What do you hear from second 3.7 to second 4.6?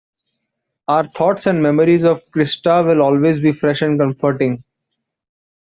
and comforting.